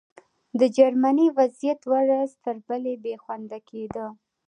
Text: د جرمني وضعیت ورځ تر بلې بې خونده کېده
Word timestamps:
د 0.59 0.61
جرمني 0.77 1.27
وضعیت 1.37 1.81
ورځ 1.93 2.29
تر 2.43 2.55
بلې 2.67 2.93
بې 3.03 3.15
خونده 3.23 3.59
کېده 3.69 4.05